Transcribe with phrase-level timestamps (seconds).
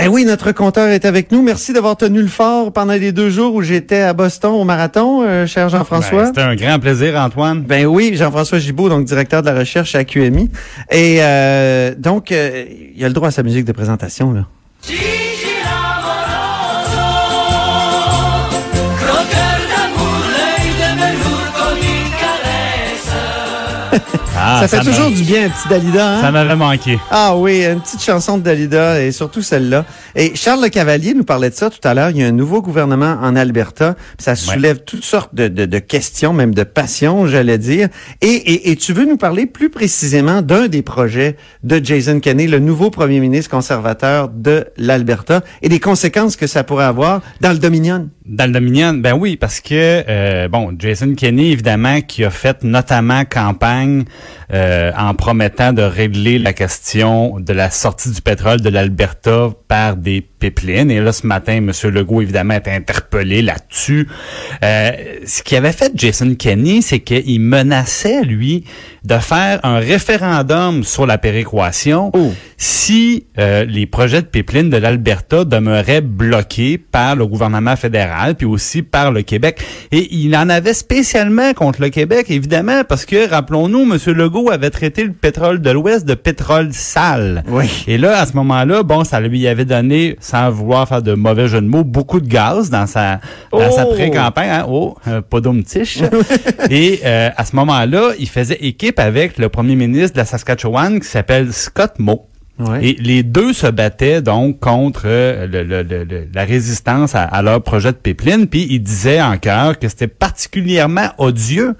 [0.00, 1.42] Ben oui, notre compteur est avec nous.
[1.42, 5.24] Merci d'avoir tenu le fort pendant les deux jours où j'étais à Boston au marathon,
[5.24, 6.22] euh, cher Jean-François.
[6.22, 7.62] Ben, C'était un grand plaisir, Antoine.
[7.62, 10.50] Ben oui, Jean-François Gibault, donc directeur de la recherche à QMI.
[10.92, 14.32] Et euh, donc, euh, il a le droit à sa musique de présentation.
[14.32, 14.46] là.
[24.40, 26.14] Ah, ça fait toujours du bien, un petit Dalida.
[26.14, 26.20] Hein?
[26.20, 26.98] Ça m'avait manqué.
[27.10, 29.84] Ah oui, une petite chanson de Dalida et surtout celle-là.
[30.14, 32.10] Et Charles Le Cavalier nous parlait de ça tout à l'heure.
[32.10, 33.96] Il y a un nouveau gouvernement en Alberta.
[34.18, 37.88] Ça soulève toutes sortes de, de- de questions, même de passions, j'allais dire.
[38.20, 42.46] Et, et, et tu veux nous parler plus précisément d'un des projets de Jason Kenney,
[42.46, 47.50] le nouveau premier ministre conservateur de l'Alberta, et des conséquences que ça pourrait avoir dans
[47.50, 48.08] le Dominion?
[48.28, 52.62] Dans le Dominion, ben oui, parce que euh, bon, Jason Kenney, évidemment, qui a fait
[52.62, 54.04] notamment campagne
[54.52, 59.96] euh, en promettant de régler la question de la sortie du pétrole de l'Alberta par
[59.96, 60.90] des pipelines.
[60.90, 61.72] Et là, ce matin, M.
[61.84, 64.06] Legault, évidemment, est interpellé là-dessus.
[64.62, 64.92] Euh,
[65.26, 68.64] ce qui avait fait Jason Kenney, c'est qu'il menaçait, lui,
[69.04, 71.38] de faire un référendum sur la péréquation
[72.12, 72.32] Oh.
[72.60, 78.46] Si euh, les projets de pipeline de l'Alberta demeuraient bloqués par le gouvernement fédéral, puis
[78.46, 79.64] aussi par le Québec.
[79.92, 83.98] Et il en avait spécialement contre le Québec, évidemment, parce que, rappelons-nous, M.
[84.12, 87.44] Legault avait traité le pétrole de l'Ouest de pétrole sale.
[87.46, 87.84] Oui.
[87.86, 91.46] Et là, à ce moment-là, bon, ça lui avait donné, sans vouloir faire de mauvais
[91.46, 93.20] jeu de mots, beaucoup de gaz dans sa,
[93.52, 93.94] dans sa Oh!
[93.94, 94.50] pré-campagne.
[94.50, 94.66] Hein?
[94.68, 95.98] Oh, euh, pas tiche.
[96.70, 100.98] Et euh, à ce moment-là, il faisait équipe avec le premier ministre de la Saskatchewan
[100.98, 102.26] qui s'appelle Scott Moe.
[102.82, 107.96] Et les deux se battaient donc contre euh, le- la résistance à, leur projet de
[107.98, 108.46] pipeline.
[108.48, 111.76] Puis ils disaient en cœur que c'était particulièrement odieux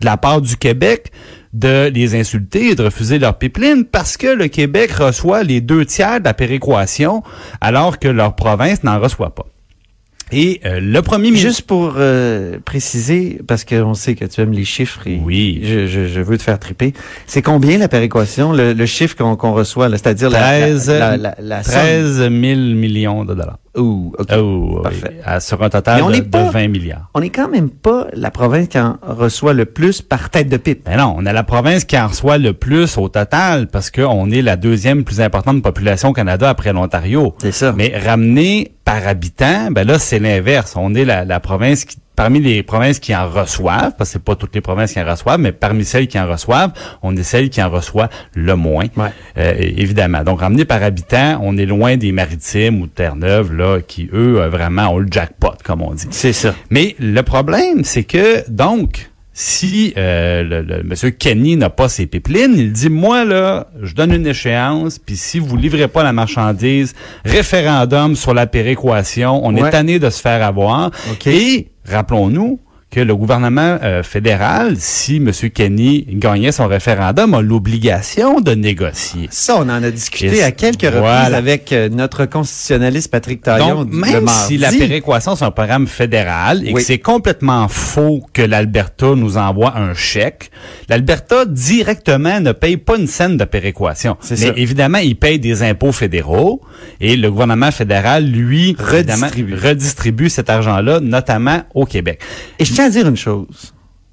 [0.00, 1.12] de la part du Québec
[1.54, 5.86] de les insulter et de refuser leur pipeline parce que le Québec reçoit les deux
[5.86, 7.22] tiers de la péréquation
[7.62, 9.46] alors que leur province n'en reçoit pas.
[10.32, 11.46] Et euh, le premier ministre...
[11.48, 15.60] Juste pour euh, préciser, parce qu'on sait que tu aimes les chiffres et Oui.
[15.64, 16.92] je, je, je veux te faire triper.
[17.26, 21.34] C'est combien la péréquation, le, le chiffre qu'on reçoit, c'est-à-dire la, 13, la, la, la,
[21.40, 21.74] la somme?
[21.74, 23.58] 13 000 millions de dollars.
[23.78, 24.80] Oh.
[24.82, 25.20] Parfait.
[25.24, 27.08] À- sur un total on de, pas- 20 milliards.
[27.14, 30.56] On n'est quand même pas la province qui en reçoit le plus par tête de
[30.56, 30.84] pipe.
[30.84, 34.30] Ben non, on a la province qui en reçoit le plus au total parce qu'on
[34.30, 37.34] est la deuxième plus importante population au Canada après l'Ontario.
[37.38, 37.72] C'est ça.
[37.76, 40.74] Mais ramené par habitant, ben là, c'est l'inverse.
[40.76, 44.24] On est la, la province qui, parmi les provinces qui en reçoivent, parce que c'est
[44.24, 47.22] pas toutes les provinces qui en reçoivent, mais parmi celles qui en reçoivent, on est
[47.22, 48.86] celle qui en reçoit le moins.
[48.96, 49.10] Ouais.
[49.36, 50.24] Euh, évidemment.
[50.24, 54.40] Donc, ramené par habitant, on est loin des maritimes ou de Terre-Neuve, là, qui, eux,
[54.40, 56.08] euh, vraiment ont le jackpot, comme on dit.
[56.10, 56.56] C'est ça.
[56.70, 59.07] Mais le problème, c'est que, donc,
[59.40, 63.94] si euh, le, le monsieur Kenny n'a pas ses pipelines, il dit, moi, là, je
[63.94, 66.92] donne une échéance, puis si vous livrez pas la marchandise,
[67.24, 69.68] référendum sur la péréquation, on Ouais.
[69.68, 70.90] est tanné de se faire avoir.
[71.12, 71.28] OK.
[71.28, 72.58] Et, rappelons-nous,
[72.90, 75.30] que le gouvernement euh, fédéral, si M.
[75.54, 79.28] Kenny gagnait son référendum, a l'obligation de négocier.
[79.30, 81.36] Ça, on en a discuté Et à quelques reprises voilà.
[81.36, 86.62] avec euh, notre constitutionnaliste Patrick Taillon Donc, même si la péréquation, c'est un programme fédéral
[86.66, 86.80] et Oui.
[86.80, 90.50] que c'est complètement faux que l'Alberta nous envoie un chèque,
[90.88, 94.16] l'Alberta directement ne paye pas une scène de péréquation.
[94.30, 94.52] Mais ça.
[94.56, 96.62] évidemment, il paye des impôts fédéraux
[97.02, 99.54] et le gouvernement fédéral, lui, Redistribue.
[99.54, 102.20] redistribue cet argent-là, notamment au Québec.
[102.58, 103.72] Et je tiens à dire une chose.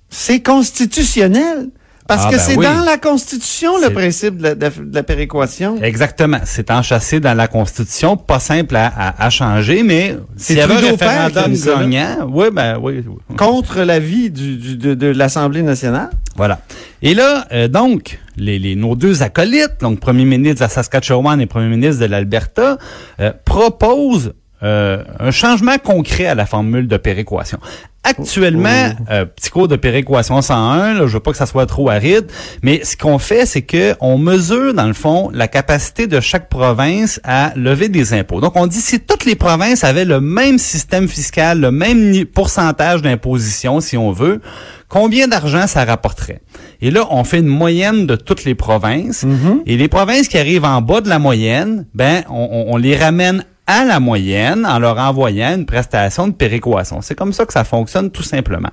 [0.09, 1.69] C'est constitutionnel.
[2.07, 2.63] Parce Ah, que ben c'est oui.
[2.65, 5.81] dans la Constitution le principe de la, de la péréquation.
[5.81, 6.37] Exactement.
[6.45, 10.75] C'est enchâssé dans la Constitution, pas simple à, à- à changer, mais s'il y avait
[10.75, 13.35] un référendum gagnant, oui, ben oui, oui.
[13.37, 16.11] Contre l'avis du, du- de, de l'Assemblée nationale.
[16.35, 16.59] Voilà.
[17.01, 21.41] Et là, euh, donc, les, les- nos deux acolytes, donc premier ministre de la Saskatchewan
[21.41, 22.77] et premier ministre de l'Alberta,
[23.19, 27.57] euh, proposent euh, un changement concret à la formule de péréquation.
[28.05, 31.89] Actuellement, euh, petit cours de péréquation 101, là, je veux pas que ça soit trop
[31.89, 32.25] aride,
[32.63, 36.47] mais ce qu'on fait, c'est que on mesure dans le fond la capacité de chaque
[36.49, 38.41] province à lever des impôts.
[38.41, 43.01] Donc on dit si toutes les provinces avaient le même système fiscal, le même pourcentage
[43.01, 44.39] d'imposition, si on veut,
[44.87, 46.41] combien d'argent ça rapporterait?
[46.81, 49.25] Et là, on fait une moyenne de toutes les provinces.
[49.65, 52.95] Et les provinces qui arrivent en bas de la moyenne, ben, on, on- on les
[52.95, 57.01] ramène à la moyenne en leur envoyant une prestation de péréquation.
[57.01, 58.69] C'est comme ça que ça fonctionne tout simplement.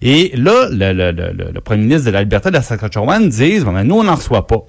[0.00, 3.72] Et là, le, le, le, le premier ministre de l'Alberta de la Saskatchewan dit, bon,
[3.72, 4.64] ben, nous, on n'en reçoit pas.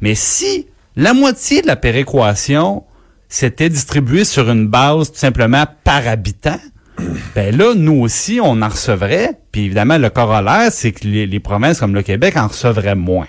[0.00, 0.66] Mais si
[0.96, 2.84] la moitié de la péréquation
[3.28, 6.58] s'était distribuée sur une base tout simplement par habitant,
[7.34, 9.38] ben là, nous aussi, on en recevrait.
[9.50, 13.26] Puis évidemment, le corollaire, c'est que les, les provinces comme le Québec en recevraient moins.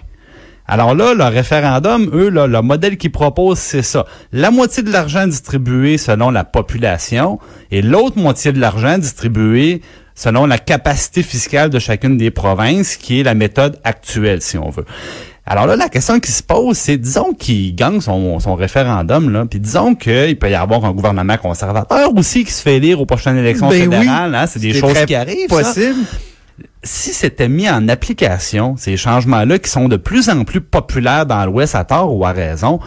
[0.71, 4.05] Alors là, le référendum, eux, là, le modèle qu'ils proposent, c'est ça.
[4.31, 7.39] La moitié de l'argent distribué selon la population
[7.71, 9.81] et l'autre moitié de l'argent distribué
[10.13, 14.69] selon la capacité fiscale de chacune des provinces, qui est la méthode actuelle, si on
[14.69, 14.85] veut.
[15.47, 19.45] Alors là, la question qui se pose, c'est disons qu'il gagne son, son référendum, là,
[19.49, 23.07] puis disons qu'il peut y avoir un gouvernement conservateur aussi qui se fait élire aux
[23.07, 23.95] prochaines élections Ben oui.
[23.95, 24.35] fédérales.
[24.35, 25.49] Hein, c'est des choses qui arrivent.
[25.49, 26.05] ça Possible.
[26.83, 31.45] Si c'était mis en application, ces changements-là qui sont de plus en plus populaires dans
[31.45, 32.79] l'Ouest à tort ou à raison,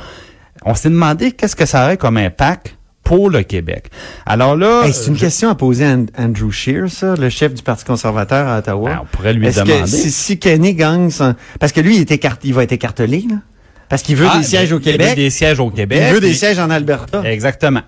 [0.64, 3.90] on s'est demandé qu'est-ce que ça aurait comme impact pour le Québec.
[4.26, 7.28] Alors là, Hey, c'est une je- question à poser à An- Andrew Scheer, ça, le
[7.30, 8.90] chef du Parti conservateur à Ottawa.
[8.90, 9.80] ben, on pourrait lui demander.
[9.80, 12.72] que si, si Kenny gagne son- Parce que lui, il, est écart- il va être
[12.72, 13.36] écartelé, là.
[13.88, 15.16] Parce qu'il veut Ah, des sièges ben, au il veut Québec.
[15.16, 16.02] des sièges au Québec.
[16.08, 17.22] Il veut des sièges en Alberta.
[17.24, 17.82] Exactement.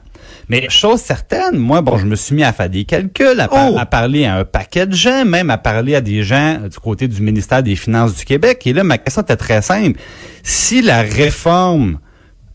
[0.49, 3.73] Mais chose certaine, moi, bon, je me suis mis à faire des calculs, à, par-
[3.73, 3.77] Oh!
[3.79, 7.09] à parler à un paquet de gens, même à parler à des gens du côté
[7.09, 8.67] du ministère des Finances du Québec.
[8.67, 9.99] Et là, ma question était très simple.
[10.43, 11.99] Si la réforme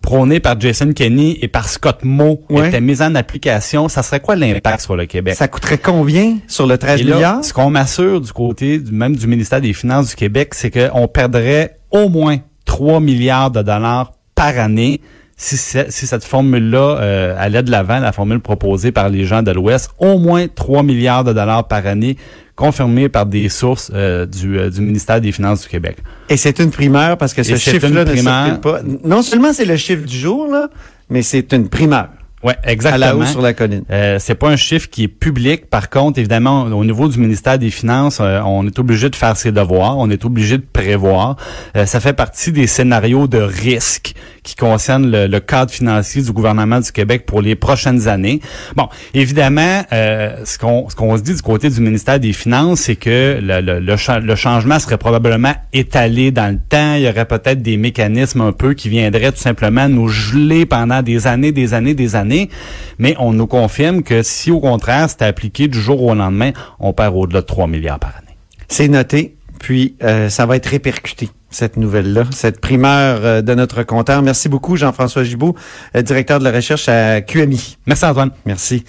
[0.01, 2.69] prônée par Jason Kenney et par Scott Moe Ouais.
[2.69, 5.35] était mise en application, ça serait quoi l'impact sur le Québec?
[5.35, 7.43] Ça coûterait combien sur le 13 Et là, milliards?
[7.43, 11.07] ce qu'on m'assure du côté du, même du ministère des Finances du Québec, c'est qu'on
[11.09, 15.01] perdrait au moins 3 milliards de dollars par année
[15.41, 19.51] si, si cette formule-là euh, allait de l'avant, la formule proposée par les gens de
[19.51, 22.17] l'Ouest, au moins 3 milliards de dollars par année,
[22.57, 25.97] confirmés par des sources euh, du, euh, du ministère des Finances du Québec.
[26.27, 28.45] Et c'est une primeur parce que ce chiffre-là une ne primeur.
[28.45, 28.79] circule pas.
[29.05, 30.67] Non seulement c'est le chiffre du jour, là,
[31.09, 32.09] mais c'est une primeur
[32.41, 33.05] Ouais, à exactement.
[33.05, 33.83] la hausse sur la colline.
[33.91, 35.69] Euh, c'est pas un chiffre qui est public.
[35.69, 39.35] Par contre, évidemment, au niveau du ministère des Finances, euh, on est obligé de faire
[39.35, 41.35] ses devoirs, on est obligé de prévoir.
[41.75, 44.13] Euh, ça fait partie des scénarios de risque
[44.43, 48.39] qui concernent le, le cadre financier du gouvernement du Québec pour les prochaines années.
[48.75, 52.81] Bon, évidemment, euh, ce qu'on ce qu'on se dit du côté du ministère des Finances,
[52.81, 56.95] c'est que le, le, le changement serait probablement étalé dans le temps.
[56.95, 61.01] Il y aurait peut-être des mécanismes un peu qui viendraient tout simplement nous geler pendant
[61.01, 62.49] des années, des années, des années.
[62.97, 66.93] Mais on nous confirme que si au contraire c'était appliqué du jour au lendemain, on
[66.93, 68.37] perd au-delà de 3 milliards par année.
[68.67, 73.83] C'est noté, puis euh, ça va être répercuté, cette nouvelle-là, cette primeur euh, de notre
[73.83, 74.21] compteur.
[74.21, 75.55] Merci beaucoup, Jean-François Gibault,
[75.95, 77.77] euh, directeur de la recherche à QMI.
[77.85, 78.31] Merci Antoine.
[78.45, 78.83] Merci.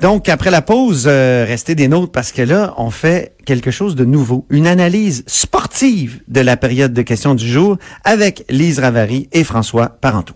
[0.00, 3.96] Donc, après la pause, euh, restez des nôtres parce que là, on fait quelque chose
[3.96, 4.46] de nouveau.
[4.50, 9.88] Une analyse sportive de la période de questions du jour avec Lise Ravary et François
[9.88, 10.34] Parenteau.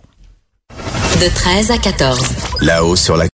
[1.19, 2.19] De 13 à 14.
[2.61, 3.27] Là-haut sur la